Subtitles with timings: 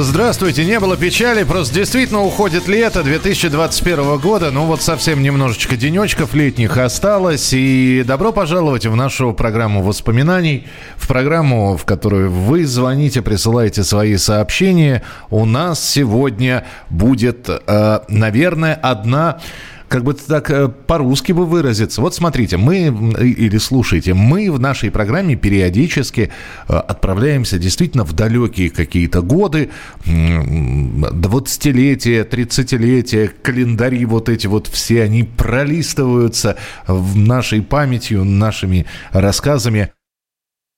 [0.00, 6.34] Здравствуйте, не было печали, просто действительно уходит лето 2021 года, ну вот совсем немножечко денечков
[6.34, 13.22] летних осталось, и добро пожаловать в нашу программу воспоминаний, в программу, в которую вы звоните,
[13.22, 15.02] присылаете свои сообщения.
[15.30, 19.40] У нас сегодня будет, э, наверное, одна
[19.88, 22.02] как бы так э, по-русски бы выразиться.
[22.02, 22.86] Вот смотрите, мы,
[23.20, 26.30] или слушайте, мы в нашей программе периодически
[26.68, 29.70] э, отправляемся действительно в далекие какие-то годы,
[30.04, 39.92] 20-летия, 30-летия, календари вот эти вот все, они пролистываются в нашей памятью, нашими рассказами.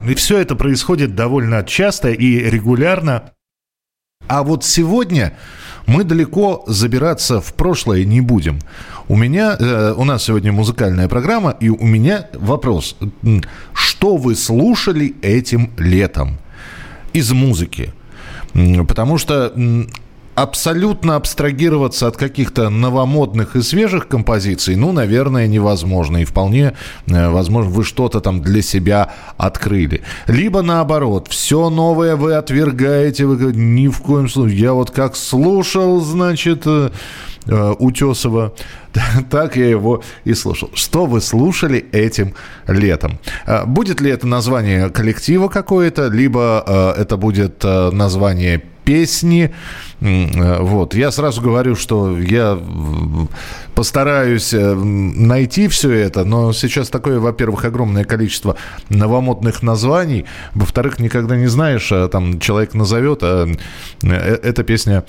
[0.07, 3.33] И все это происходит довольно часто и регулярно.
[4.29, 5.37] А вот сегодня
[5.87, 8.59] мы далеко забираться в прошлое не будем.
[9.11, 12.97] У меня, э, у нас сегодня музыкальная программа, и у меня вопрос.
[13.73, 16.39] Что вы слушали этим летом
[17.13, 17.93] из музыки?
[18.87, 19.53] Потому что
[20.37, 26.19] абсолютно абстрагироваться от каких-то новомодных и свежих композиций, ну, наверное, невозможно.
[26.19, 26.75] И вполне
[27.09, 30.03] э, возможно, вы что-то там для себя открыли.
[30.29, 34.61] Либо наоборот, все новое вы отвергаете, вы говорите, ни в коем случае.
[34.61, 36.65] Я вот как слушал, значит,
[37.51, 38.53] э, э, Утесова,
[39.31, 40.71] так я его и слушал.
[40.75, 42.35] Что вы слушали этим
[42.67, 43.19] летом?
[43.67, 49.55] Будет ли это название коллектива какое-то, либо это будет название песни.
[50.01, 50.95] Э, вот.
[50.95, 52.59] Я сразу говорю, что я
[53.75, 58.57] постараюсь э, найти все это, но сейчас такое, во-первых, огромное количество
[58.89, 60.25] новомодных названий,
[60.55, 63.47] во-вторых, никогда не знаешь, там человек назовет, а
[64.03, 65.05] э, эта песня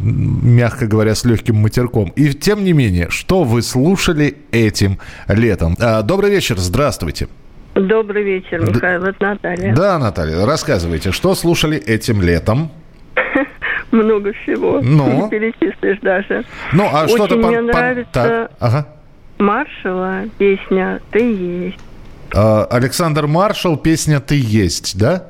[0.00, 2.10] мягко говоря, с легким матерком.
[2.16, 5.76] И тем не менее, что вы слушали этим летом?
[5.78, 7.28] А, добрый вечер, здравствуйте.
[7.74, 9.74] Добрый вечер, Михаил, это Наталья.
[9.74, 12.70] Да, Наталья, рассказывайте, что слушали этим летом?
[13.92, 14.80] много всего.
[14.82, 15.24] Ну?
[15.24, 16.44] Не перечислишь даже.
[16.72, 17.36] Ну, а что-то...
[17.36, 18.50] Очень мне нравится так.
[18.58, 18.86] ага.
[19.38, 21.78] Маршала песня «Ты есть».
[22.34, 25.28] А, Александр Маршал, песня «Ты есть», да?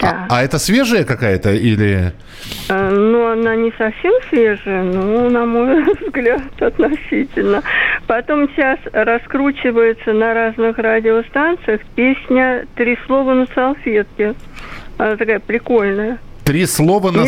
[0.00, 0.26] Да.
[0.28, 2.12] А, а это свежая какая-то или...
[2.68, 7.62] А, ну, она не совсем свежая, но, на мой взгляд, относительно.
[8.06, 14.34] Потом сейчас раскручивается на разных радиостанциях песня «Три слова на салфетке».
[14.98, 16.18] Она такая прикольная.
[16.48, 17.26] Три слова на...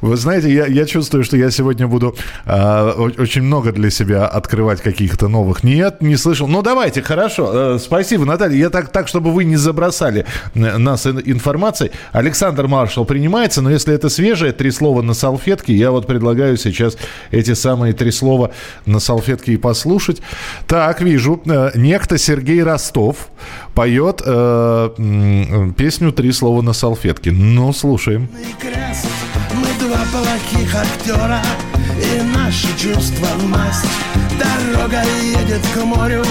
[0.00, 4.80] Вы знаете, я, я чувствую, что я сегодня буду э, очень много для себя открывать
[4.80, 5.62] каких-то новых.
[5.62, 6.48] Нет, не слышал.
[6.48, 7.76] Ну, давайте, хорошо.
[7.76, 8.56] Э, спасибо, Наталья.
[8.56, 10.26] Я так, так, чтобы вы не забросали
[10.56, 11.92] э, нас информацией.
[12.10, 16.96] Александр Маршал принимается, но если это свежее, три слова на салфетке, я вот предлагаю сейчас
[17.30, 18.50] эти самые три слова
[18.86, 20.20] на салфетке и послушать.
[20.66, 21.40] Так, вижу.
[21.46, 23.28] Э, некто Сергей Ростов
[23.74, 27.30] поет э, песню «Три слова на салфетке».
[27.30, 28.28] Ну, слушаем.
[29.54, 31.42] Мы два плохих актера
[31.98, 33.84] И наши чувства масть
[34.38, 36.24] Дорога едет к морю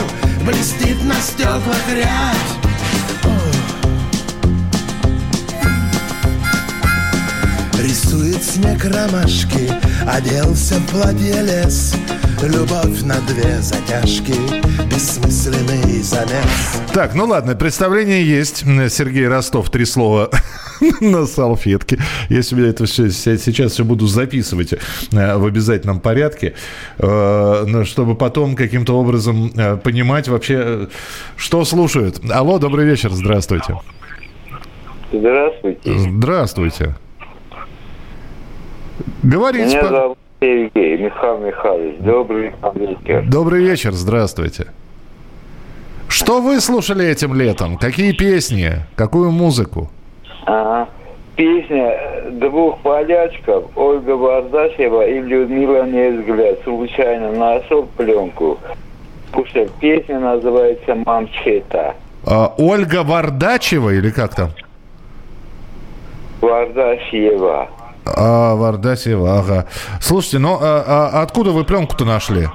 [0.46, 2.38] Блестит на стеклах ряд
[7.80, 9.72] Рисует снег ромашки
[10.08, 11.94] Оделся в платье лес
[12.42, 14.32] Любовь на две затяжки
[14.86, 20.30] Бессмысленный замес Так, ну ладно, представление есть Сергей Ростов, три слова
[21.02, 22.00] на салфетке.
[22.30, 24.78] Я себе это все сейчас все буду записывать э,
[25.12, 26.56] в обязательном порядке,
[26.98, 30.88] э, чтобы потом каким-то образом э, понимать вообще,
[31.36, 32.22] что слушают.
[32.32, 33.76] Алло, добрый вечер, здравствуйте.
[35.12, 35.98] Здравствуйте.
[35.98, 36.96] Здравствуйте.
[39.24, 39.78] Говорите.
[39.78, 41.96] Меня зовут Сергей Михаил Михайлович.
[42.00, 43.26] Добрый вечер.
[43.30, 44.68] Добрый вечер, здравствуйте.
[46.08, 47.78] Что вы слушали этим летом?
[47.78, 48.86] Какие песни?
[48.96, 49.90] Какую музыку?
[50.46, 50.90] Ага.
[51.36, 56.60] Песня двух полячков Ольга Вардасева и Людмила Невзгляд.
[56.64, 58.58] Случайно нашел пленку.
[59.34, 61.96] Слушай, песня называется «Мамчета».
[62.26, 64.50] А, Ольга Вардачева или как там?
[66.42, 67.70] Вардасева.
[68.16, 69.66] А, Вардасева, ага.
[70.02, 72.48] Слушайте, ну а, а откуда вы пленку-то нашли?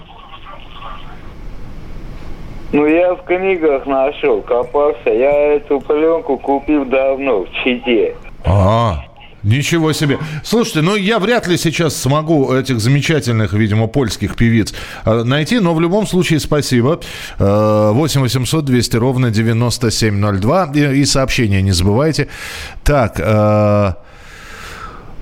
[2.72, 5.08] Ну, я в книгах нашел, копался.
[5.10, 8.16] Я эту пленку купил давно, в Чите.
[8.44, 9.04] А,
[9.44, 10.18] Ничего себе.
[10.42, 14.74] Слушайте, ну я вряд ли сейчас смогу этих замечательных, видимо, польских певиц
[15.04, 17.00] э, найти, но в любом случае спасибо.
[17.38, 20.72] 8 800 200 ровно 9702.
[20.74, 22.28] И, и сообщения не забывайте.
[22.84, 23.92] Так, э,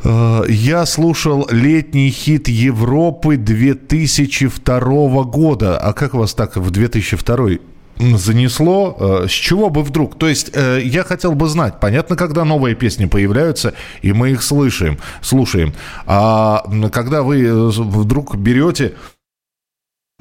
[0.04, 5.78] я слушал летний хит Европы 2002 года.
[5.78, 7.58] А как вас так в 2002
[7.98, 10.18] занесло, э, с чего бы вдруг?
[10.18, 14.42] То есть э, я хотел бы знать, понятно, когда новые песни появляются, и мы их
[14.42, 15.72] слышим, слушаем,
[16.06, 18.94] а когда вы э, вдруг берете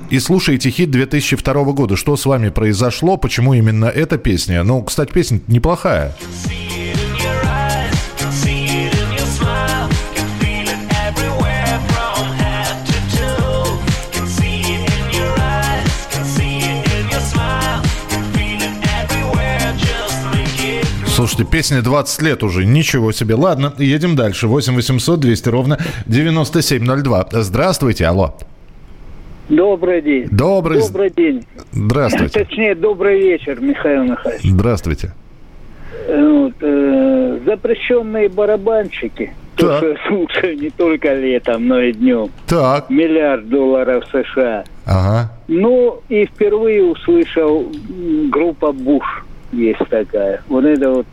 [0.10, 4.64] и слушаете хит 2002 года, что с вами произошло, почему именно эта песня?
[4.64, 6.16] Ну, кстати, песня неплохая.
[21.22, 22.66] Слушайте, песня 20 лет уже.
[22.66, 23.36] Ничего себе.
[23.36, 24.48] Ладно, едем дальше.
[24.48, 25.78] 8 800 200 ровно
[26.08, 27.28] 9702.
[27.32, 28.34] Здравствуйте, алло.
[29.48, 30.28] Добрый день.
[30.32, 30.80] Добрый.
[30.80, 31.46] Добрый день.
[31.74, 32.44] Здравствуйте.
[32.44, 34.42] Точнее, добрый вечер, Михаил Михайлович.
[34.44, 35.14] Здравствуйте.
[36.08, 39.32] Вот, э, запрещенные барабанщики.
[39.58, 39.78] То, Так.
[39.78, 42.32] что я слушаю не только летом, но и днем.
[42.48, 42.90] Так.
[42.90, 44.64] Миллиард долларов США.
[44.86, 45.32] Ага.
[45.48, 47.72] Ну, и впервые услышал
[48.32, 49.04] группа Буш.
[49.52, 50.42] Есть такая.
[50.48, 51.06] Вот это вот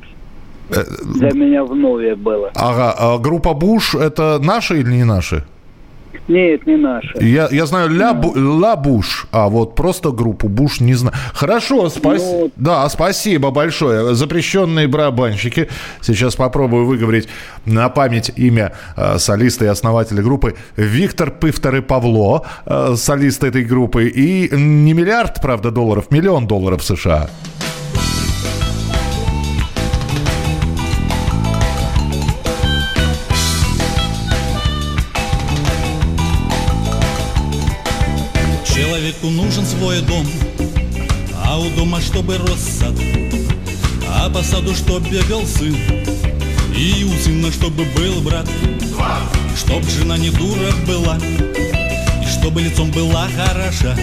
[0.70, 2.50] Э, для меня вновь было.
[2.54, 2.94] Ага.
[2.98, 5.44] А группа Буш это наши или не наши?
[6.26, 7.18] Нет, не наша.
[7.22, 11.16] Я, я знаю Ля, Бу- Ла Буш, а вот просто группу Буш не знаю.
[11.32, 12.30] Хорошо, спасибо.
[12.40, 14.14] Ну, да, спасибо большое.
[14.14, 15.68] Запрещенные барабанщики.
[16.02, 17.28] Сейчас попробую выговорить
[17.64, 23.64] на память имя э, солиста и основателя группы Виктор Пыфтор и Павло, э, солист этой
[23.64, 24.08] группы.
[24.08, 27.30] И не миллиард, правда, долларов, миллион долларов США.
[39.78, 40.26] Свой дом,
[41.44, 42.94] а у дома, чтобы рос сад,
[44.08, 45.76] а по саду, чтоб бегал сын,
[46.76, 48.48] и у сына, чтобы был брат,
[49.56, 53.96] чтоб жена не дура была, и чтобы лицом была хороша,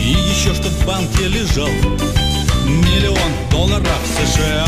[0.00, 1.68] и еще чтоб в банке лежал
[2.64, 4.66] миллион долларов США.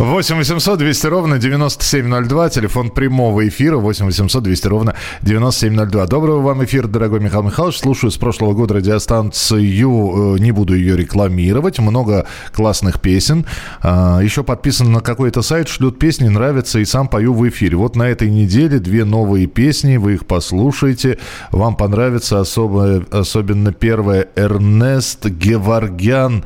[0.00, 6.06] 8 800 200 ровно 9702, телефон прямого эфира 8 800 200 ровно 9702.
[6.06, 7.78] Доброго вам эфира, дорогой Михаил Михайлович.
[7.80, 11.78] Слушаю с прошлого года радиостанцию, э, не буду ее рекламировать.
[11.80, 13.44] Много классных песен.
[13.82, 17.76] А, Еще подписан на какой-то сайт, шлют песни, нравятся и сам пою в эфире.
[17.76, 21.18] Вот на этой неделе две новые песни, вы их послушайте.
[21.52, 26.42] Вам понравится особо, особенно первая Эрнест Геваргян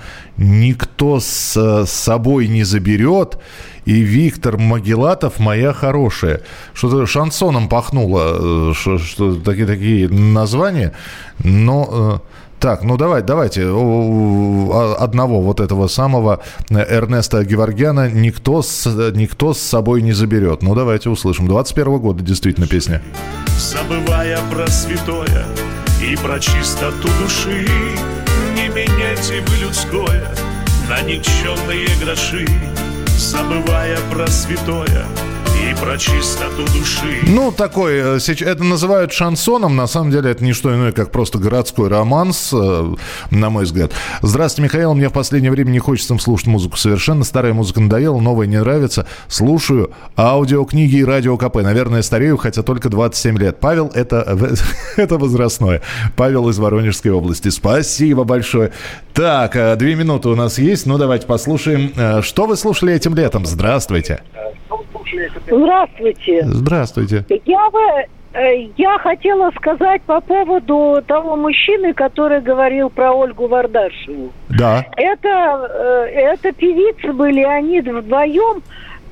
[0.84, 3.38] «Никто с э, собой не заберет».
[3.86, 6.40] И Виктор Магелатов «Моя хорошая».
[6.74, 10.92] Что-то шансоном пахнуло, э, что, что такие, такие названия.
[11.42, 11.88] Но...
[11.90, 12.18] э,
[12.60, 16.40] Так, ну давай, давайте о, одного вот этого самого
[16.70, 20.62] Эрнеста Геворгяна никто с, никто с собой не заберет.
[20.62, 21.46] Ну давайте услышим.
[21.46, 23.02] 21 года действительно песня.
[23.58, 25.44] забывая про святое
[26.00, 27.66] и про чистоту души.
[28.56, 30.34] Не меняйте вы людское
[30.88, 32.46] на никчемные гроши,
[33.16, 35.06] забывая про святое
[35.54, 37.20] и про чистоту души.
[37.26, 41.38] Ну, такой, э, это называют шансоном, на самом деле это не что иное, как просто
[41.38, 42.94] городской романс, э,
[43.30, 43.92] на мой взгляд.
[44.22, 48.46] Здравствуйте, Михаил, мне в последнее время не хочется слушать музыку совершенно, старая музыка надоела, новая
[48.46, 53.60] не нравится, слушаю аудиокниги и радио КП, наверное, старею, хотя только 27 лет.
[53.60, 54.38] Павел, это,
[54.96, 55.82] это возрастное.
[56.16, 58.72] Павел из Воронежской области, спасибо большое.
[59.12, 63.46] Так, э, две минуты у нас есть, ну давайте послушаем, что вы слушали этим летом.
[63.46, 64.22] Здравствуйте.
[64.32, 64.93] Здравствуйте.
[65.46, 66.42] Здравствуйте.
[67.44, 67.78] Я бы
[68.34, 74.32] э, я хотела сказать по поводу того мужчины, который говорил про Ольгу Вардашеву.
[74.48, 74.84] Да.
[74.96, 75.68] Это,
[76.08, 78.62] э, это певицы были, они вдвоем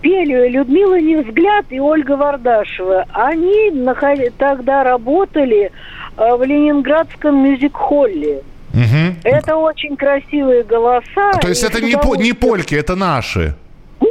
[0.01, 3.07] пели Людмила Невзгляд и Ольга Вардашева.
[3.13, 5.71] Они наход- тогда работали
[6.17, 8.43] э, в Ленинградском мюзик-холле.
[8.75, 9.17] Мгм.
[9.23, 11.33] Это очень красивые голоса.
[11.41, 13.55] То есть это не, по- не польки, это наши.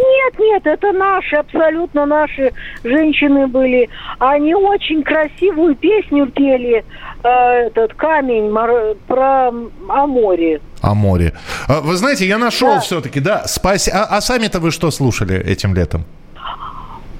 [0.01, 2.51] Нет, нет, это наши, абсолютно наши
[2.83, 3.89] женщины были.
[4.19, 6.83] Они очень красивую песню пели,
[7.23, 7.29] э,
[7.67, 9.49] этот камень мор- про
[9.89, 10.59] о море.
[10.81, 11.33] О море.
[11.67, 12.79] А, Вы знаете, я нашел Да.
[12.79, 13.43] все-таки, да.
[13.45, 13.91] Спаси...
[13.93, 16.05] А, а сами-то вы что слушали этим летом?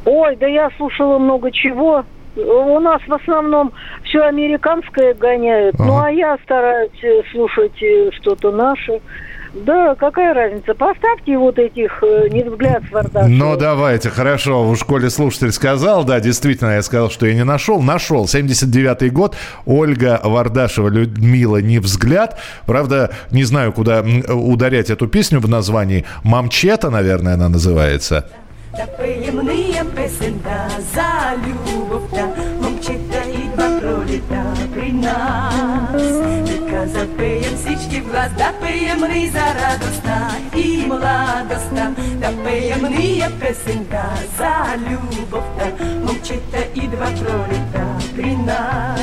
[0.05, 2.03] Ой, да я слушала много чего.
[2.35, 3.71] У нас в основном
[4.03, 5.77] все американское гоняют.
[5.77, 6.05] Ну, Ага.
[6.07, 9.01] а я стараюсь э, слушать э, что-то наше.
[9.54, 10.74] Да, какая разница?
[10.74, 13.28] Поставьте вот этих э, не взгляд Вардашева.
[13.28, 14.70] Ну, давайте, хорошо.
[14.70, 17.80] В школе слушатель сказал, да, действительно, я сказал, что я не нашел.
[17.80, 18.24] Нашел.
[18.24, 19.34] 79-й год.
[19.64, 22.38] Ольга Вардашева, Людмила не взгляд.
[22.66, 26.04] Правда, не знаю, куда м, ударять эту песню в названии.
[26.22, 28.24] Мамчета, наверное, она называется.
[28.76, 32.28] Та приємний песенка за любов та
[32.62, 34.44] мовчить та і два проліта
[34.74, 35.49] при нас.
[38.10, 41.90] Тільки запиєм січки в глаз, да приємний за радоста і младоста.
[42.20, 44.04] Та приємний песенка
[44.38, 44.52] за
[44.90, 49.00] любов та мовчить та і два проліта при нас.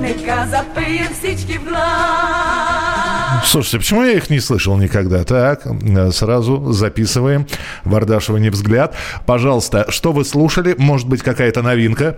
[0.00, 3.44] Нека запиєм січки в глаз.
[3.44, 5.24] Слушайте, почему я их не слышал никогда?
[5.24, 7.46] Так, э, сразу записываем.
[7.84, 8.94] Вардашева не взгляд.
[9.26, 10.74] Пожалуйста, что вы слушали?
[10.78, 12.16] Может быть, какая-то новинка?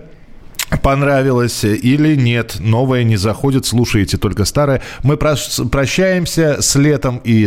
[0.82, 4.82] Понравилось или нет, новое не заходит, слушаете только старое.
[5.02, 7.46] Мы прощаемся с летом и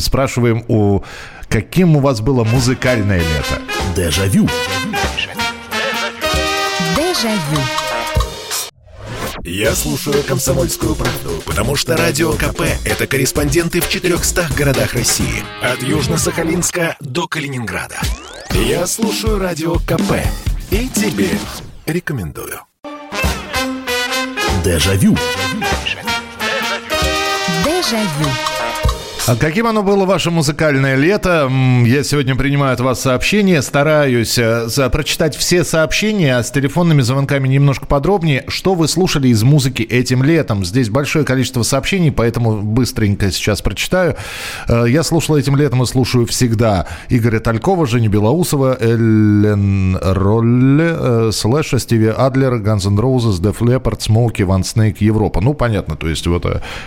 [0.00, 1.02] спрашиваем, у,
[1.48, 3.60] каким у вас было музыкальное лето?
[3.96, 4.48] Дежавю.
[6.96, 7.62] Дежавю.
[9.44, 15.42] Я слушаю «Комсомольскую правду», потому что «Радио КП»— это корреспонденты в 400 городах России.
[15.60, 17.96] От Южно-Сахалинска до Калининграда.
[18.52, 20.12] Я слушаю «Радио КП»
[20.70, 21.28] и тебе
[21.86, 22.60] рекомендую.
[24.64, 25.16] Дежавю.
[27.64, 28.51] Дежавю.
[29.28, 31.48] А каким оно было ваше музыкальное лето?
[31.86, 37.46] Я сегодня принимаю от вас сообщения, стараюсь э, прочитать все сообщения, а с телефонными звонками
[37.46, 38.42] немножко подробнее.
[38.48, 40.64] Что вы слушали из музыки этим летом?
[40.64, 44.16] Здесь большое количество сообщений, поэтому быстренько сейчас прочитаю.
[44.68, 51.30] Э, Я слушал этим летом и слушаю всегда Игоря Талькова, Женю Белоусова, Эллен Ролле, э,
[51.32, 55.40] Слэша, Стиви Адлера, Guns N' Roses, Def Leppard, Smokie, Whitesnake, Europe.
[55.40, 56.44] Ну, понятно, то есть вот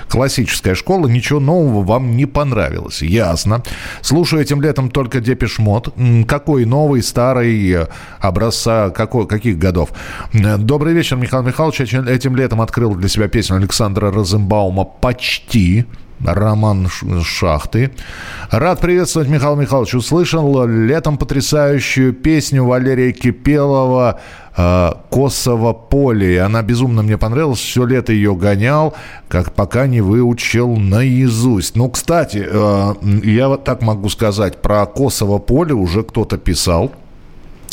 [0.10, 3.02] классическая школа, ничего нового вам не понравилось.
[3.02, 3.62] Ясно.
[4.02, 5.94] Слушаю этим летом только Depeche Mode.
[6.28, 7.88] Какой новый, старый, э,
[8.20, 9.90] образца, какой, каких годов?
[10.34, 11.94] Э, Добрый вечер, Михаил Михайлович.
[11.94, 15.86] Этим летом открыл для себя песню Александра Розенбаума «Почти».
[16.24, 16.88] Роман
[17.24, 17.92] Шахты.
[18.52, 19.98] Рад приветствовать Михаила Михайловича.
[19.98, 24.20] Услышал летом потрясающую песню Валерия Кипелова
[24.56, 26.36] э, «Косово поле».
[26.36, 27.60] И Она безумно мне понравилась.
[27.60, 28.94] Все лето ее гонял,
[29.28, 31.76] как пока не выучил наизусть.
[31.76, 32.94] Ну, кстати, э,
[33.24, 34.62] я вот так могу сказать.
[34.62, 36.92] Про «Косово поле» уже кто-то писал.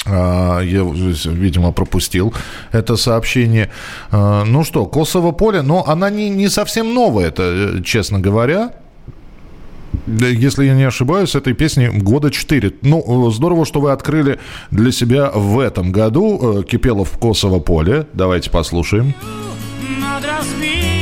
[0.05, 2.35] А, Я, видимо, пропустил
[2.73, 3.71] это сообщение.
[4.11, 8.73] А, Ну что, Косово поле, но она не, не совсем новая, это, э, честно говоря.
[10.07, 12.73] Если я не ошибаюсь, этой песни года 4.
[12.83, 14.39] Ну, э, здорово, что вы открыли
[14.71, 18.07] для себя в этом году э, Кипелов Косово поле.
[18.13, 19.15] Давайте послушаем.
[20.01, 21.02] над разбитым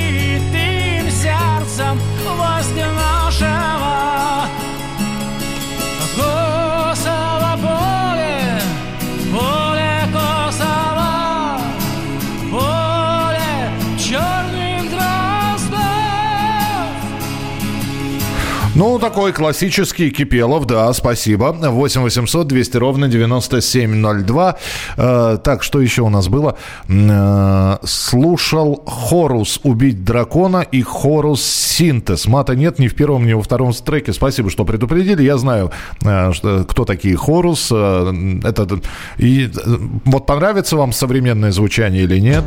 [18.80, 21.52] Ну, такой классический Кипелов, да, спасибо.
[21.52, 24.56] 8 800 200 ровно 9702.
[24.96, 26.56] Э, так, что еще у нас было?
[26.88, 32.26] Э, слушал Хорус «Убить дракона» и Хорус «Синтез».
[32.26, 34.14] Мата нет ни в первом, ни во втором треке.
[34.14, 35.22] Спасибо, что предупредили.
[35.22, 35.72] Я знаю,
[36.02, 37.68] э, что, кто такие Хорус.
[37.70, 38.80] Э, это,
[39.18, 42.44] и, э, вот понравится вам современное звучание или нет?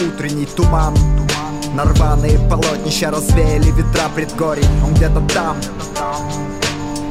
[0.00, 0.94] Утренний туман
[1.76, 4.64] Нарваные полотнища развеяли ветра предгорий.
[4.82, 5.58] Он где-то там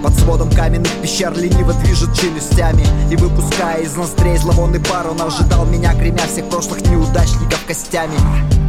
[0.05, 5.65] под сводом каменных пещер лениво движет челюстями И выпуская из ноздрей зловонный пар Он ожидал
[5.65, 8.13] меня, гремя всех прошлых неудачников костями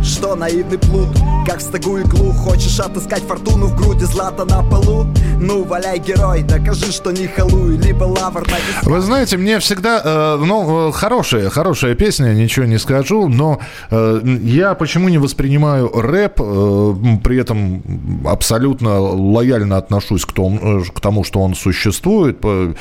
[0.03, 1.09] Что наивный плут,
[1.47, 5.07] как в стогу иглу Хочешь отыскать фортуну в груди злата на полу?
[5.39, 10.01] Ну, валяй, герой, докажи, что не халуй Либо лавр на весне Вы знаете, мне всегда,
[10.03, 15.91] э, ну, э, хорошая, хорошая песня, ничего не скажу, но э, я почему не воспринимаю
[15.93, 17.83] рэп, э, при этом
[18.25, 22.75] абсолютно лояльно отношусь к тому, э, к тому, что он существует, по-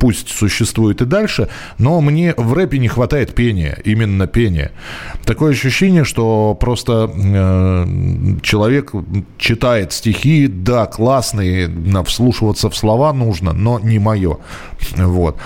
[0.00, 4.72] пусть существует и дальше, но мне в рэпе не хватает пения, именно пения.
[5.24, 7.86] Такое ощущение, что просто э,
[8.42, 8.92] человек
[9.38, 11.70] читает стихи, да, классные,
[12.04, 14.38] вслушиваться в слова нужно, но не мое.
[14.96, 15.36] Вот.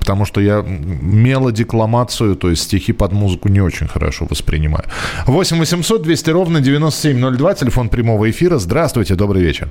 [0.00, 4.84] Потому что я мелодекламацию, то есть стихи под музыку не очень хорошо воспринимаю.
[5.26, 8.58] 8 800 200 ровно 9702, телефон прямого эфира.
[8.58, 9.68] Здравствуйте, добрый вечер.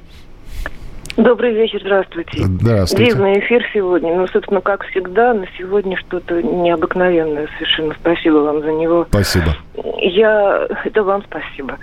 [1.15, 2.43] Добрый вечер, здравствуйте.
[2.43, 3.11] Здравствуйте.
[3.11, 4.15] Дивный эфир сегодня.
[4.15, 7.93] Ну, собственно, как всегда, на сегодня что-то необыкновенное совершенно.
[7.99, 9.05] Спасибо вам за него.
[9.09, 9.55] Спасибо.
[9.99, 10.67] Я...
[10.83, 11.77] Это вам спасибо.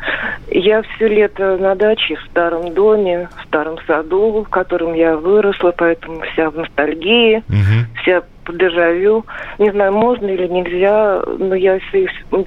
[0.51, 5.73] Я все лето на даче в старом доме, в старом саду, в котором я выросла,
[5.77, 7.43] поэтому вся в ностальгии,
[8.03, 9.25] вся по дежавю.
[9.59, 11.79] Не знаю, можно или нельзя, но я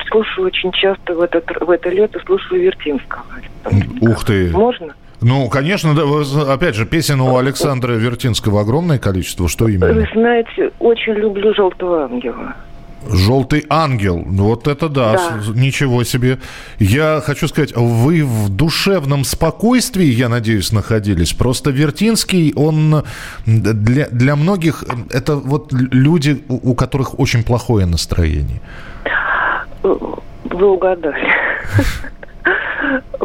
[0.10, 3.24] слушаю очень часто в, этот, в это лето, слушаю Вертинского.
[4.01, 4.51] Ух ты.
[4.51, 4.94] Можно?
[5.20, 9.50] Ну, конечно, да, вы опять же, песен у Александра Вертинского огромное количество.
[9.50, 10.08] Что Вы именно?
[10.13, 12.56] знаете, очень люблю «Желтого ангела».
[13.10, 14.24] Желтый ангел.
[14.25, 15.39] Ну, Вот это да, Да.
[15.56, 16.38] ничего себе.
[16.80, 21.34] Я хочу сказать, вы в душевном спокойствии, я надеюсь, находились.
[21.34, 23.04] Просто Вертинский, он
[23.46, 28.62] для, для многих это вот люди, у у которых очень плохое настроение.
[29.84, 31.27] Вы угадали.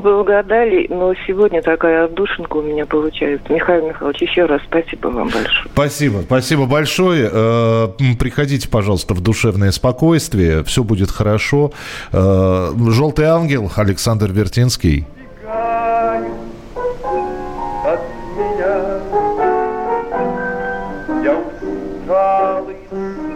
[0.02, 3.52] Вы угадали, но сегодня такая отдушинка у меня получается.
[3.52, 5.66] Михаил Михайлович, еще раз спасибо вам большое.
[5.73, 7.30] Спасибо, спасибо большое.
[7.32, 11.71] Э, Приходите, пожалуйста, в душевное спокойствие, все будет хорошо.
[12.12, 15.06] Э, Желтый ангел, Александр Вертинский.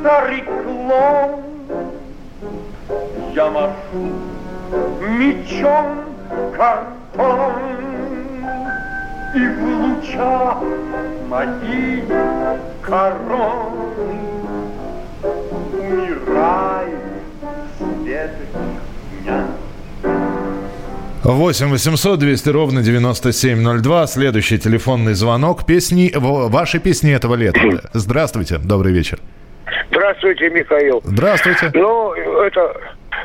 [0.00, 1.42] старый клоун,
[3.34, 4.12] я машу
[5.00, 6.15] мечом
[6.56, 7.52] картон,
[9.34, 10.58] и в лучах
[11.28, 12.04] моих
[12.82, 13.72] корон
[15.72, 16.98] умирает
[17.78, 18.30] свет
[19.24, 19.46] дня.
[21.24, 24.06] 8 800 200 ровно 9702.
[24.06, 25.66] Следующий телефонный звонок.
[25.66, 27.60] Песни, в- ваши песни этого лета.
[27.94, 29.18] Здравствуйте, добрый вечер.
[29.90, 31.00] Здравствуйте, Михаил.
[31.04, 31.70] Здравствуйте.
[31.74, 32.76] Ну, это,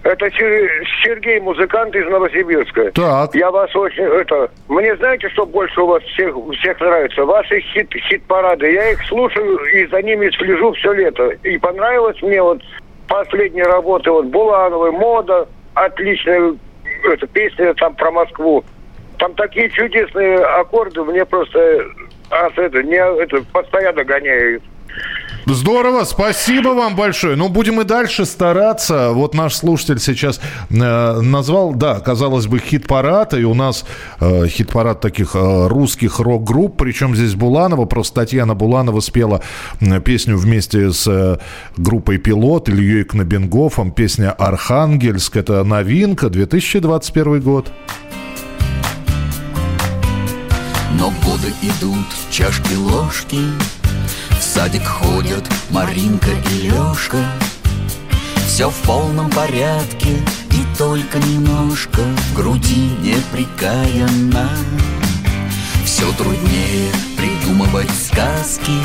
[0.03, 2.91] это Сер- Сергей, музыкант из Новосибирска.
[2.91, 3.35] Так.
[3.35, 7.23] Я вас очень, это, мне знаете, что больше у вас всех, всех нравится?
[7.25, 8.71] Ваши хит, хит-парады.
[8.71, 11.29] Я их слушаю и за ними слежу все лето.
[11.43, 12.61] И понравилось мне вот
[13.07, 16.55] последние работы вот Булановой, Мода, отличная
[17.03, 18.63] эта песня там про Москву.
[19.17, 21.85] Там такие чудесные аккорды, мне просто
[22.31, 24.63] аж это, не, это постоянно гоняют.
[25.53, 27.35] Здорово, спасибо вам большое.
[27.35, 29.11] Ну, будем и дальше стараться.
[29.11, 33.83] Вот наш слушатель сейчас э, назвал, да, казалось бы, хит-парад, и у нас
[34.21, 39.41] э, хит-парад таких э, русских рок-групп, причем здесь Буланова, просто Татьяна Буланова спела
[40.05, 41.37] песню вместе с э,
[41.75, 47.71] группой «Пилот» Ильей Кнобенгофом, песня «Архангельск», это новинка, 2021 год.
[50.97, 53.37] Но годы идут, чашки, ложки
[54.29, 57.23] В садик ходят Маринка и Лешка
[58.45, 60.17] Все в полном порядке
[60.51, 64.49] И только немножко В груди неприкаянно.
[65.85, 68.77] Все труднее придумывать сказки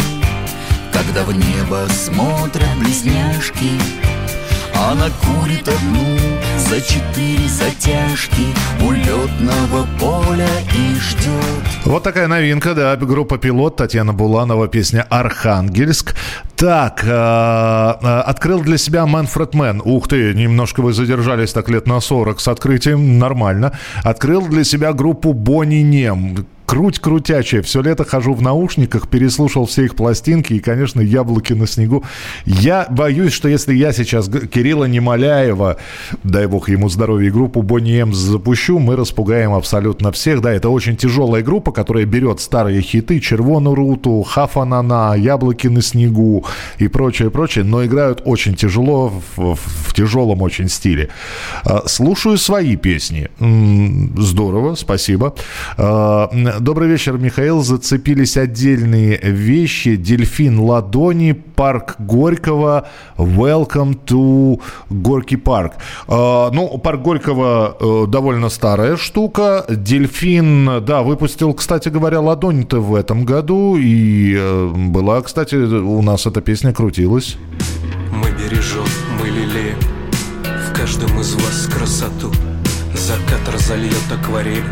[0.92, 3.72] Когда в небо смотрят близняшки
[4.76, 6.16] она курит одну
[6.58, 8.46] за четыре затяжки
[8.80, 8.92] У
[9.98, 16.14] поля и ждет Вот такая новинка, да, группа «Пилот», Татьяна Буланова, песня «Архангельск».
[16.56, 19.82] Так, э, э, открыл для себя Мэнфред Мэн.
[19.84, 23.72] Ух ты, немножко вы задержались так лет на 40 с открытием, нормально.
[24.02, 26.46] Открыл для себя группу «Бонни Нем».
[26.66, 27.62] Круть крутячая.
[27.62, 32.02] Все лето хожу в наушниках, переслушал все их пластинки и, конечно, яблоки на снегу.
[32.44, 35.76] Я боюсь, что если я сейчас Кирилла Немоляева,
[36.24, 40.40] дай бог ему здоровья, и группу Бонни М запущу, мы распугаем абсолютно всех.
[40.40, 46.44] Да, это очень тяжелая группа, которая берет старые хиты, Червону руту, Хафанана, Яблоки на снегу
[46.79, 51.11] и прочее, прочее, но играют очень тяжело, в, в- в тяжелом очень стиле.
[51.64, 53.29] А, Слушаю свои песни.
[54.20, 55.35] Здорово, спасибо.
[56.61, 57.62] Добрый вечер, Михаил.
[57.62, 59.97] Зацепились отдельные вещи.
[59.97, 65.75] Дельфин Ладони, парк Горького, Welcome to Горький парк.
[66.09, 69.64] А, Ну, парк Горького э, довольно старая штука.
[69.69, 73.77] Дельфин, да, выпустил, кстати говоря, Ладонь-то в этом году.
[73.77, 77.37] И э, была, кстати, у нас эта песня крутилась.
[78.11, 78.87] Мы бережем,
[79.21, 79.79] мы лелеем
[80.71, 82.31] В каждом из вас красоту
[82.95, 84.64] Закат разольет акварель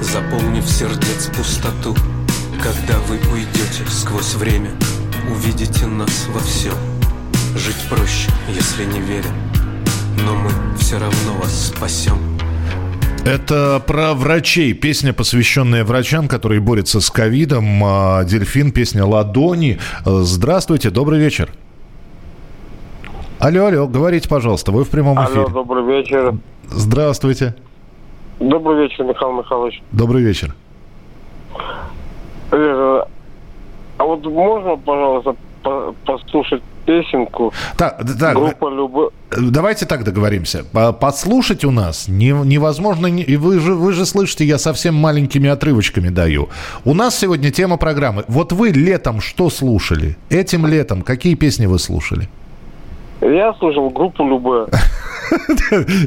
[0.00, 1.94] Заполнив сердец пустоту
[2.62, 4.70] Когда вы уйдете сквозь время
[5.30, 6.74] Увидите нас во всем
[7.56, 9.32] Жить проще, если не верим
[10.24, 12.18] Но мы все равно вас спасем
[13.24, 14.74] Это про врачей.
[14.74, 17.82] Песня, посвященная врачам, которые борются с ковидом.
[17.84, 19.78] А, Дельфин, песня «Ладони».
[20.04, 21.50] Здравствуйте, добрый вечер.
[23.38, 25.40] Алло, алло, говорите, пожалуйста, вы в прямом эфире.
[25.42, 26.34] Алло, добрый вечер.
[26.70, 27.54] Здравствуйте.
[28.40, 29.82] Добрый вечер, Михаил Михайлович.
[29.92, 30.54] Добрый вечер.
[32.50, 37.52] А вот можно, пожалуйста, по- послушать песенку?
[37.76, 39.12] Так, так, Группа Любовь.
[39.30, 40.64] Давайте так договоримся.
[40.72, 43.06] По- Подслушать у нас не- невозможно.
[43.06, 46.48] не- И вы же, вы же слышите, я совсем маленькими отрывочками даю.
[46.84, 48.24] У нас сегодня тема программы.
[48.28, 50.16] Вот вы летом что слушали?
[50.28, 52.28] Этим летом какие песни вы слушали?
[53.24, 54.68] Я слушал группу Любовь.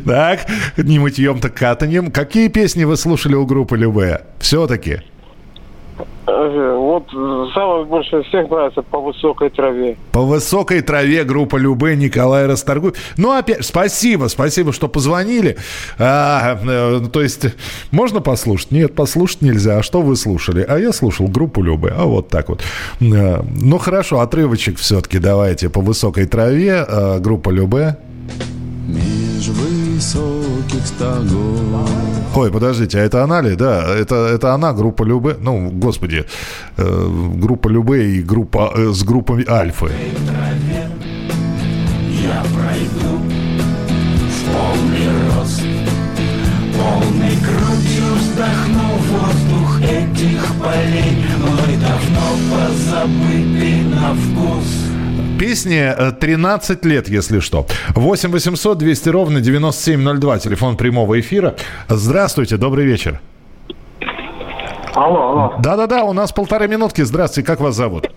[0.05, 0.41] Так,
[0.77, 2.11] не мытьем-то катаньем.
[2.11, 4.21] Какие песни вы слушали у группы Любе?
[4.39, 5.01] Все-таки.
[6.27, 7.07] Э, Вот
[7.53, 9.97] самое больше всех нравится по высокой траве.
[10.11, 12.95] По высокой траве группа Любе Николай Расторгуев.
[13.17, 15.57] Ну, опять, спасибо, спасибо, что позвонили.
[15.97, 17.45] А, э, то есть,
[17.91, 18.71] можно послушать?
[18.71, 19.77] Нет, послушать нельзя.
[19.77, 20.65] А что вы слушали?
[20.67, 21.93] А я слушал группу Любе.
[21.97, 22.61] А вот так вот.
[22.99, 25.69] Э, Ну, хорошо, отрывочек все-таки давайте.
[25.69, 26.85] По высокой траве
[27.19, 27.97] группа Любе.
[28.87, 29.49] Меж
[29.97, 31.89] высоких стогов
[32.35, 33.55] Ой, подождите, а это она ли?
[33.55, 35.37] Да, это, это она, группа Любе.
[35.39, 36.25] Ну, господи,
[36.77, 39.89] э, группа Любе и группа э, с группами Альфы.
[42.21, 43.17] Я пройду
[44.27, 45.63] в полный рост,
[46.77, 54.86] полной грудью вздохну воздух этих полей, мой давно позабытый на вкус.
[55.39, 57.65] Песне э, 13 лет, если что.
[57.95, 61.55] 8 800 200 ровно 9702, телефон прямого эфира.
[61.87, 63.19] Здравствуйте, добрый вечер.
[64.95, 65.53] Алло, алло.
[65.59, 67.01] Да-да-да, у нас полторы минутки.
[67.01, 68.09] Здравствуйте, как вас зовут?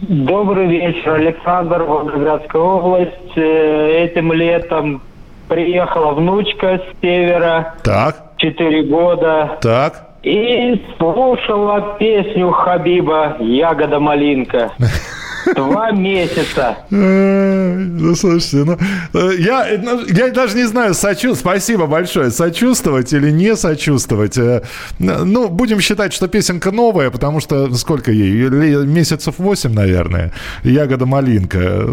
[0.00, 3.36] Добрый вечер, Александр, Волгоградская область.
[3.36, 5.02] Э, Этим летом
[5.48, 10.08] приехала внучка с севера, Так, 4 года, так.
[10.22, 14.72] и слушала песню Хабиба «Ягода малинка».
[15.54, 16.76] Два месяца.
[16.90, 18.78] Ну, слушайте, ну,
[19.14, 21.34] э, я, ну, я даже не знаю, сочу...
[21.34, 24.38] спасибо большое, сочувствовать или не сочувствовать.
[24.38, 24.62] Э,
[24.98, 28.48] Ну, будем считать, что песенка новая, потому что сколько ей?
[28.86, 30.32] Месяцев 8, наверное.
[30.62, 31.86] Ягода малинка.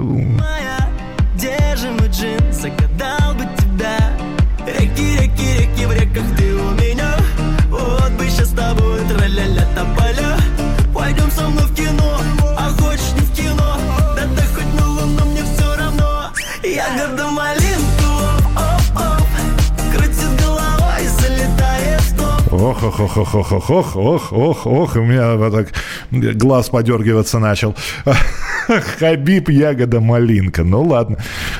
[22.63, 25.67] Ох, ох, ох, ох, ох, ох, ох, ох, ох, ох, у меня вот так
[26.12, 27.76] глаз подергиваться начал.
[28.99, 30.63] Хабиб, ягода, малинка.
[30.63, 31.17] Ну ладно.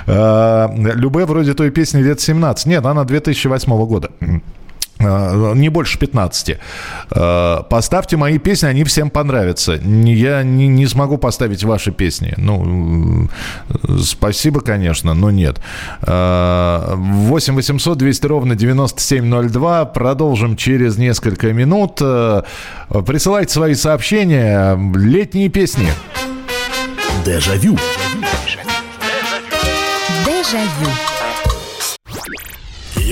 [0.08, 2.68] А, Любе вроде той песни лет 17.
[2.68, 4.12] Нет, она 2008 года.
[5.06, 6.58] А, Не больше 15.
[7.12, 9.78] А, Поставьте мои песни, они всем понравятся.
[9.78, 12.34] Не- Я не, не смогу поставить ваши песни.
[12.38, 13.28] Ну,
[13.70, 15.60] э, спасибо, конечно, но нет.
[16.02, 19.86] А, 8 800 200 ровно 9702.
[19.86, 21.96] Продолжим через несколько минут.
[21.98, 24.78] Присылайте свои сообщения.
[24.96, 25.90] Летние песни.
[27.26, 27.78] Дежавю.
[30.26, 31.13] Дежавю.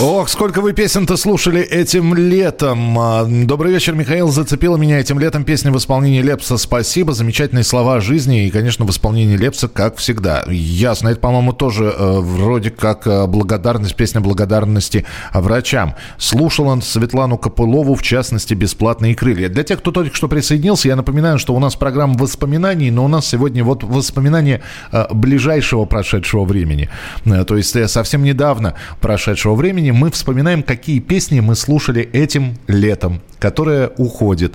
[0.00, 2.98] Ох, сколько вы песен-то слушали этим летом.
[2.98, 4.28] А, Добрый вечер, Михаил.
[4.28, 7.12] Зацепила меня этим летом песня в исполнении Лепса «Спасибо».
[7.12, 10.44] Замечательные слова жизни и, конечно, в исполнении Лепса, как всегда.
[10.48, 11.10] Ясно.
[11.10, 15.94] Это, по-моему, тоже э, вроде как э, благодарность, песня благодарности врачам.
[16.18, 19.48] Слушал он Светлану Копылову, в частности, «Бесплатные крылья».
[19.48, 23.08] Для тех, кто только что присоединился, я напоминаю, что у нас программа воспоминаний, но у
[23.08, 26.90] нас сегодня вот воспоминания э, ближайшего прошедшего времени.
[27.26, 32.56] Э, То есть э, совсем недавно прошедшего времени мы вспоминаем, какие песни мы слушали этим
[32.66, 34.54] летом, которое уходит.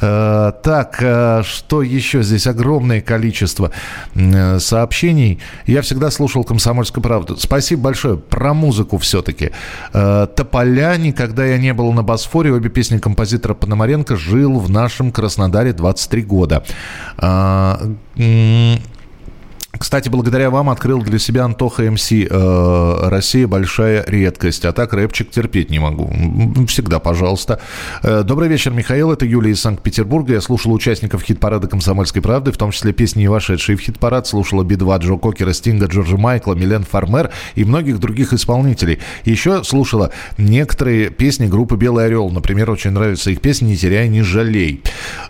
[0.00, 2.46] Э, Так, э, что еще здесь?
[2.46, 3.70] Огромное количество
[4.14, 5.40] э, сообщений.
[5.66, 7.36] Я всегда слушал «Комсомольскую правду».
[7.36, 8.16] Спасибо большое.
[8.16, 9.50] Про музыку все-таки.
[9.92, 15.72] «Тополя», «Никогда я не был на Босфоре», обе песни композитора Пономаренко «Жил в нашем Краснодаре
[15.72, 16.64] 23 года».
[19.78, 24.64] Кстати, благодаря вам открыл для себя Антоха МС э, «Россия большая редкость».
[24.64, 26.12] А так рэпчик терпеть не могу.
[26.66, 27.60] Всегда, пожалуйста.
[28.02, 29.12] Э, Добрый вечер, Михаил.
[29.12, 30.34] Это Юлия из Санкт-Петербурга.
[30.34, 34.26] Я слушал участников хит-парада «Комсомольской правды», в том числе песни, не вошедшие в хит-парад.
[34.26, 38.98] Слушала Би-2, Джо Кокера, Стинга, Джорджа Майкла, Милен Фармер и многих других исполнителей.
[39.24, 42.28] Еще слушала некоторые песни группы «Белый орел».
[42.30, 44.82] Например, очень нравится их песня «Не теряй, не жалей».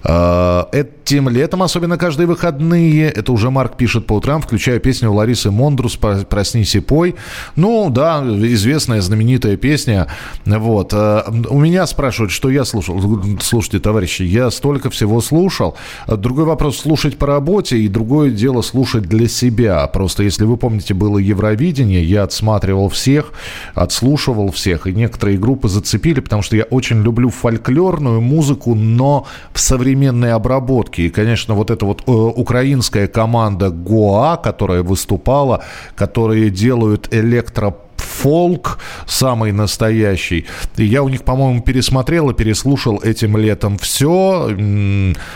[0.03, 5.13] Э, Этим летом, особенно каждые выходные, это уже Марк пишет по утрам, утрам, включая песню
[5.13, 7.17] Ларисы Мондрус «Проснись и пой».
[7.57, 10.07] Ну, да, известная, знаменитая песня.
[10.47, 10.93] Вот.
[10.93, 13.01] Э, у меня спрашивают, что я слушал.
[13.41, 15.77] Слушайте, товарищи, я столько всего слушал.
[16.07, 19.85] Другой вопрос– слушать по работе, и другое дело– слушать для себя.
[19.89, 23.33] Просто, если вы помните, было Евровидение, я отсматривал всех,
[23.75, 29.59] отслушивал всех, и некоторые группы зацепили, потому что я очень люблю фольклорную музыку, но в
[29.59, 31.07] современной обработке.
[31.07, 35.65] И, конечно, вот эта вот э, украинская команда Гоа, которая выступала,
[35.97, 40.47] которые делают электро фолк самый настоящий.
[40.77, 44.55] И я у них, по-моему, пересмотрел и переслушал этим летом все.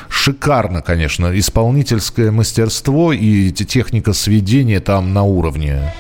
[0.09, 1.39] Шикарно, конечно.
[1.39, 5.93] Исполнительское мастерство и техника сведения там на уровне.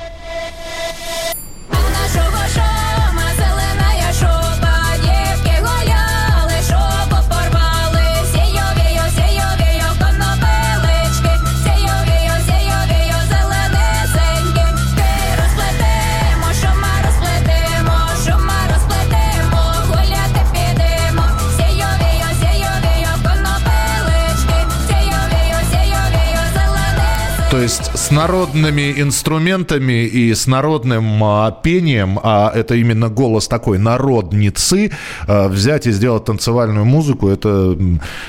[27.54, 33.78] То есть с народными инструментами и с народным а, пением, а это именно голос такой
[33.78, 34.90] народницы,
[35.28, 37.76] а, взять и сделать танцевальную музыку, это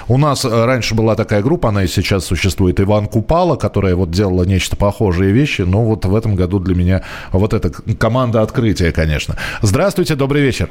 [0.08, 4.44] у нас раньше была такая группа, она и сейчас существует, Иван Купала, которая вот делала
[4.44, 9.38] нечто похожие вещи, но вот в этом году для меня вот эта команда открытия, конечно.
[9.64, 10.70] Здравствуйте, добрый вечер.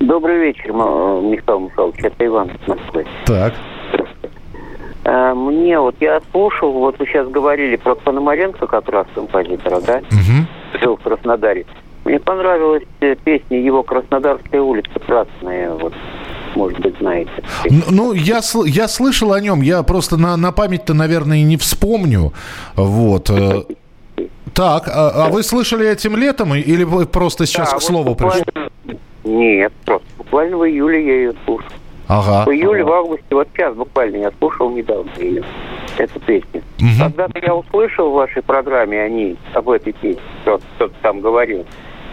[0.00, 3.04] Добрый вечер, Михаил Михайлович, это Иван из Москвы.
[3.26, 3.52] Так.
[5.04, 9.98] Э, мне вот, я слушал, вот вы сейчас говорили про Пономаренко, как раз композитора, да?
[9.98, 10.80] Угу.
[10.80, 11.66] Жил в Краснодаре.
[12.04, 15.92] Мне понравилась э, песня его «Краснодарская улица красная», вот,
[16.54, 17.30] может быть, знаете.
[17.90, 22.32] Ну, я, я слышал о нем, я просто на, на память-то, наверное, и не вспомню,
[22.74, 23.30] вот.
[23.30, 23.62] Э.
[24.52, 28.18] Так, а, а вы слышали этим летом или вы просто сейчас да, к слову вот
[28.18, 28.44] буквально...
[28.44, 28.98] пришли?
[29.24, 31.70] Нет, просто буквально в июле я ее слушал.
[32.18, 32.44] Ага.
[32.44, 35.42] В июле, в августе, вот сейчас буквально я слушал недавно ее,
[35.96, 36.62] эту песню.
[36.78, 36.88] Угу.
[36.98, 41.64] Когда-то я услышал в вашей программе они об этой песне, кто-то, кто там говорил.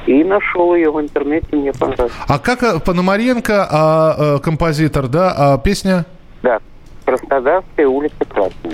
[0.05, 2.13] И нашел ее в интернете, мне понравилось.
[2.27, 6.05] А как э, Пономаренко, а, а, композитор, да, а песня?
[6.41, 6.59] Да,
[7.05, 8.73] Краснодарская улица Красная.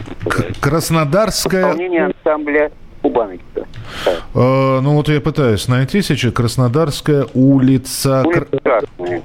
[0.62, 1.72] Краснодарская...
[1.72, 3.55] Исполнение ансамбля Кубаночка.
[4.34, 8.24] Э, ну вот я пытаюсь найти сейчас Краснодарская улица.
[8.24, 8.82] Улица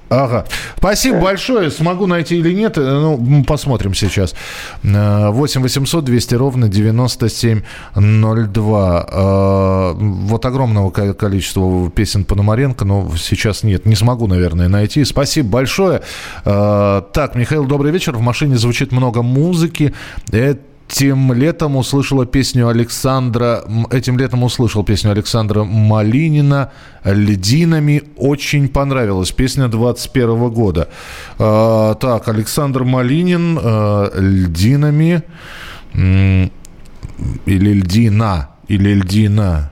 [0.09, 0.47] Ага.
[0.77, 1.25] Спасибо да.
[1.25, 1.71] большое.
[1.71, 4.35] Смогу найти или нет, э, ну, посмотрим сейчас.
[4.83, 9.07] 8 800 200 ровно 9702.
[9.11, 13.87] Э, вот огромного количества песен Пономаренко, но сейчас нет.
[13.87, 15.05] Не смогу, наверное, найти.
[15.05, 16.03] Спасибо большое.
[16.45, 18.17] Э, так, Михаил, добрый вечер.
[18.17, 19.95] В машине звучит много музыки.
[20.31, 20.61] Это
[20.91, 26.73] этим летом услышала песню Александра, этим летом услышал песню Александра Малинина
[27.05, 28.03] «Льдинами».
[28.17, 30.89] Очень понравилась песня 21 года.
[31.39, 35.23] А, так, Александр Малинин а, «Льдинами»
[35.95, 36.51] или
[37.47, 39.71] «Льдина», или «Льдина».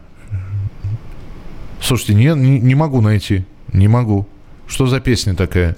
[1.81, 4.27] Слушайте, не, не могу найти, не могу.
[4.69, 5.77] Что за песня такая?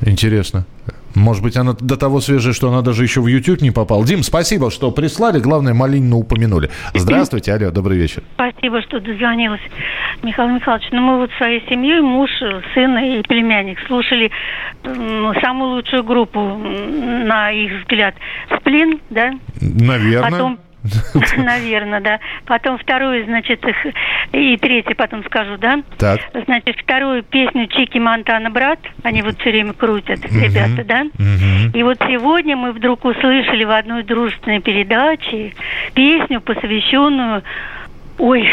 [0.00, 0.66] Интересно.
[1.14, 4.04] Может быть, она до того свежая, что она даже еще в YouTube не попала.
[4.04, 5.40] Дим, спасибо, что прислали.
[5.40, 6.70] Главное, Малинину упомянули.
[6.94, 8.22] Здравствуйте, алло, добрый вечер.
[8.34, 9.60] Спасибо, что дозвонилась.
[10.22, 12.30] Михаил Михайлович, ну мы вот своей семьей, муж,
[12.74, 14.30] сын и племянник, слушали
[15.42, 18.14] самую лучшую группу, на их взгляд.
[18.56, 19.32] Сплин, да?
[19.60, 20.30] Наверное.
[20.30, 20.58] Потом
[21.36, 22.20] Наверное, да.
[22.46, 23.76] Потом вторую, значит, их,
[24.32, 25.82] и третью потом скажу, да?
[25.98, 26.20] Так.
[26.46, 31.06] Значит, вторую песню Чики Монтана брат, они вот все время крутят, ребята, да?
[31.74, 35.54] И вот сегодня мы вдруг услышали в одной дружественной передаче
[35.94, 37.42] песню, посвященную
[38.18, 38.48] Ой,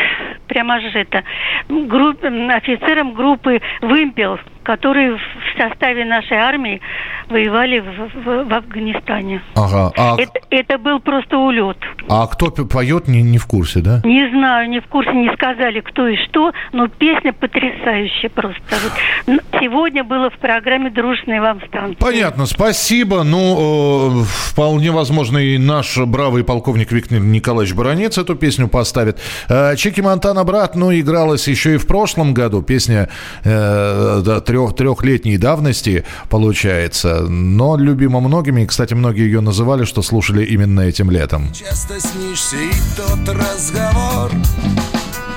[0.48, 1.24] прямо же это,
[1.68, 4.40] групп, офицерам группы «Вымпел»,
[4.70, 5.20] которые в
[5.58, 6.80] составе нашей армии
[7.28, 9.42] воевали в, в, в Афганистане.
[9.56, 9.92] Ага.
[9.98, 10.16] А...
[10.16, 11.78] Это, это был просто улет.
[12.08, 14.02] А кто поет, не, не в курсе, да?
[14.04, 18.62] Не знаю, не в курсе, не сказали, кто и что, но песня потрясающая просто.
[18.70, 19.42] Вот.
[19.60, 21.98] Сегодня было в программе «Дружные вам станции».
[22.00, 23.24] Понятно, спасибо.
[23.24, 29.20] Ну, э, вполне возможно, и наш бравый полковник Виктор Николаевич Баранец эту песню поставит.
[29.50, 32.62] Э, Чеки Монтана «Брат», ну, игралась еще и в прошлом году.
[32.62, 33.10] Песня
[33.44, 38.62] э, да, трех, трехлетней давности, получается, но любима многими.
[38.62, 41.52] И, кстати, многие ее называли, что слушали именно этим летом.
[41.54, 44.32] Часто снишься и тот разговор.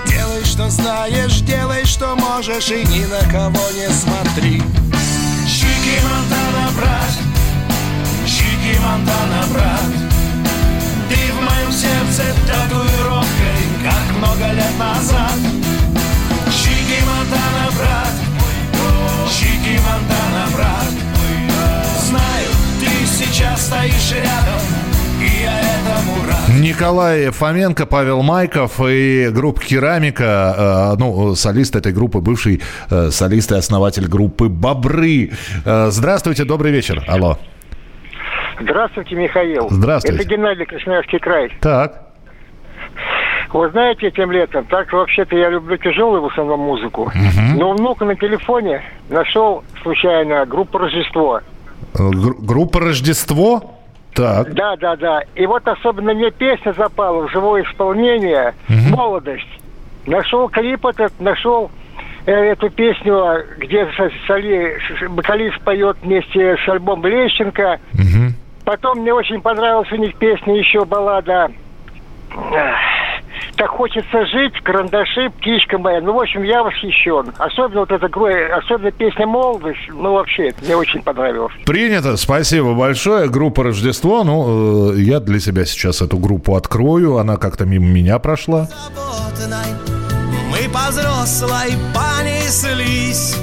[0.06, 4.62] Делай, что знаешь, делай, что можешь И ни на кого не смотри.
[5.46, 6.52] Чики Монтана,
[19.32, 20.92] Чики Монтана, брат.
[22.00, 22.48] Знаю,
[22.80, 24.60] ты сейчас стоишь рядом,
[25.20, 26.60] и я этому рад.
[26.60, 33.52] Николай Фоменко, Павел Майков и группа «Керамика», э, ну, солист этой группы, бывший э, солист
[33.52, 35.30] и основатель группы «Бобры».
[35.64, 37.02] Э, Здравствуйте, добрый вечер.
[37.08, 37.38] Алло.
[38.60, 39.68] Здравствуйте, Михаил.
[39.70, 40.22] Здравствуйте.
[40.22, 41.50] Это Геннадий, Красноярский край.
[41.62, 42.11] Так.
[43.52, 47.10] Вы знаете, этим летом, так вообще-то я люблю тяжелую в основном музыку,
[47.58, 51.40] но внук на телефоне нашел случайно группу «Рождество».
[51.94, 53.62] Э, гр- Группа «Рождество»?
[54.14, 54.52] Так.
[54.54, 55.22] Да, да, да.
[55.34, 58.54] И вот особенно мне песня запала в живое исполнение
[58.90, 59.48] «Молодость».
[60.06, 61.70] Нашел клип этот, нашел
[62.26, 64.76] э, эту песню, где со- соли-
[65.08, 67.78] вокалист поет вместе с альбомом Лещенко.
[68.64, 71.50] Потом мне очень понравилась у них песня еще баллада
[73.56, 76.00] «Так хочется жить», «Карандаши», «Птичка моя».
[76.00, 77.32] Ну, в общем, я восхищен.
[77.38, 78.06] Особенно вот эта
[78.56, 79.88] особенно песня «Молодость».
[79.88, 81.52] Ну, вообще, это мне очень понравилось.
[81.66, 83.28] Принято, спасибо большое.
[83.28, 84.24] Группа «Рождество».
[84.24, 87.18] Ну, э, я для себя сейчас эту группу открою.
[87.18, 88.68] Она как-то мимо меня прошла.
[90.50, 93.36] Мы по взрослой понеслись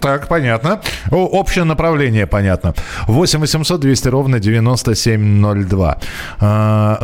[0.00, 0.80] Так, понятно.
[1.10, 2.74] Общее направление понятно.
[3.06, 5.98] 8 800 200 ровно 9702.
[6.40, 6.98] А,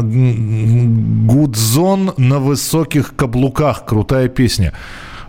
[1.26, 3.84] Гудзон на высоких каблуках.
[3.86, 4.72] Крутая песня.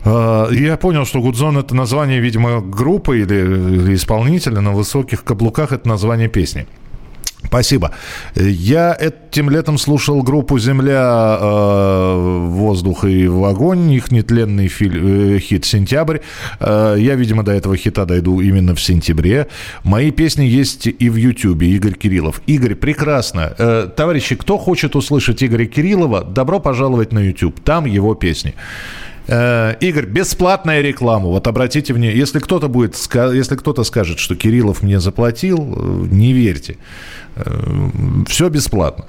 [0.04, 5.72] А, Я понял, что Гудзон это название, видимо, группы или, или исполнителя на высоких каблуках
[5.72, 6.65] это название песни.
[7.48, 7.92] Спасибо.
[8.36, 15.66] Я этим летом слушал группу «Земля, э, воздух и огонь», их нетленный филь- э, хит
[15.66, 16.20] «Сентябрь».
[16.60, 19.48] Э, я, видимо, до этого хита дойду именно в сентябре.
[19.84, 22.42] Мои песни есть и в Ютьюбе, Игорь Кириллов.
[22.48, 23.54] Игорь, прекрасно.
[23.58, 27.60] Э, товарищи, кто хочет услышать Игоря Кириллова, добро пожаловать на YouTube.
[27.64, 28.56] Там его песни.
[29.28, 31.28] Э, Игорь, бесплатная реклама.
[31.28, 36.34] Вот обратите внимание, если кто-то будет, если кто-то скажет, что Кириллов мне заплатил, э, не
[36.34, 36.78] верьте.
[38.28, 39.06] Все бесплатно.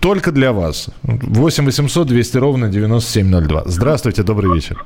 [0.00, 0.90] Только для вас.
[1.02, 3.62] 8 800 200 ровно 9702.
[3.66, 4.84] Здравствуйте, добрый вечер.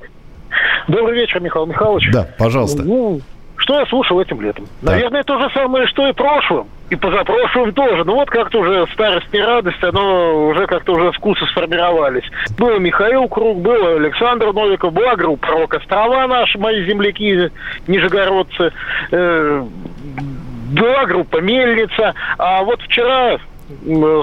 [0.86, 2.08] Добрый вечер, Михаил Михайлович.
[2.12, 2.84] Да, пожалуйста.
[2.84, 3.20] Ну,
[3.56, 4.66] что я слушал этим летом?
[4.82, 6.68] Наверное, то же самое, что и прошлым.
[6.90, 8.04] И позапрошлым тоже.
[8.04, 12.24] Ну вот как-то уже старость не радость, оно уже как-то уже вкусы сформировались.
[12.58, 17.50] Был Михаил Круг, был Александр Новиков, была группа «Рок Острова» наши, мои земляки,
[17.86, 18.72] нижегородцы.
[19.10, 19.64] Э,
[20.72, 22.14] была группа «Мельница».
[22.38, 23.38] А вот вчера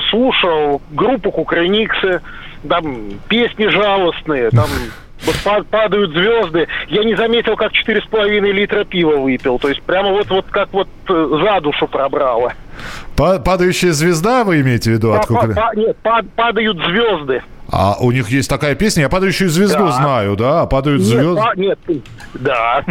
[0.10, 2.22] слушал группу «Кукрыниксы»,
[2.68, 2.86] там
[3.28, 4.68] песни жалостные, там
[5.70, 6.68] падают звезды.
[6.88, 9.60] Я не заметил, как 4,5 литра пива выпил.
[9.60, 12.54] То есть прямо вот, вот как вот э, за душу пробрало.
[13.16, 15.14] Па- Падающая звезда, вы имеете в виду?
[15.14, 17.42] от Па- па- нет, па- падают звезды.
[17.74, 19.92] А у них есть такая песня, я падающую звезду Да.
[19.92, 20.66] знаю, да?
[20.66, 21.42] Падают Нет, звезды.
[21.42, 21.80] па- нет,
[22.34, 22.84] да.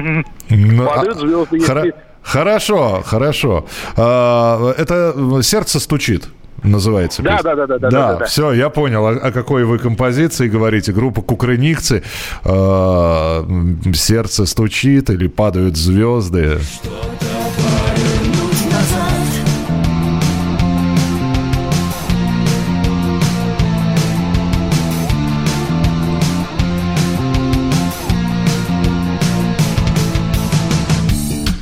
[0.48, 1.56] Ну, Падают а- звезды.
[1.58, 3.66] хоро- если- Хорошо, хорошо.
[3.96, 6.28] А, Это сердце стучит.
[6.62, 7.42] Называется Да, песня.
[7.42, 8.24] да, да, да, да, да, да.
[8.26, 10.92] все, я понял, о, о какой вы композиции говорите.
[10.92, 12.02] Группа Кукрыникцы.
[12.44, 13.46] а,
[13.94, 16.58] сердце стучит или падают звезды.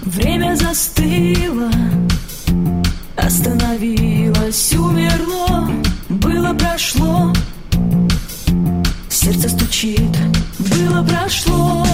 [0.04, 1.70] Время застыло,
[4.48, 5.70] остановилось, умерло,
[6.08, 7.32] было прошло,
[9.11, 10.00] сердце стучит,
[10.58, 11.88] было прошло,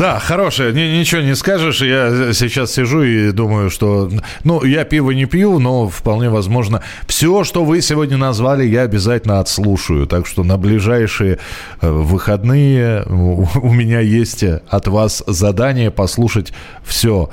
[0.00, 1.82] Да, хорошая, ни- ничего не скажешь.
[1.82, 4.10] Я сейчас сижу и думаю, что...
[4.44, 9.40] Ну, я пиво не пью, но вполне возможно, все, что вы сегодня назвали, я обязательно
[9.40, 10.06] отслушаю.
[10.06, 11.38] Так что на ближайшие
[11.82, 17.28] э, выходные у меня есть от вас задание послушать все.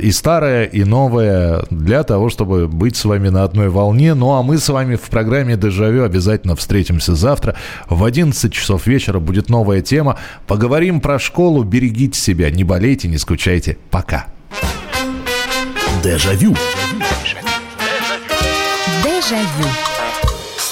[0.00, 4.14] И старое, и новое, для того, чтобы быть с вами на одной волне.
[4.14, 7.56] Ну, а мы с вами в программе «Дежавю» обязательно встретимся завтра.
[7.90, 10.16] В 11 часов вечера будет новая тема.
[10.46, 11.62] Поговорим про школу.
[12.06, 13.78] Берегите себя, не болейте, не скучайте.
[13.90, 14.26] Пока.
[16.04, 16.54] Дежавю.
[19.02, 19.85] Дежавю.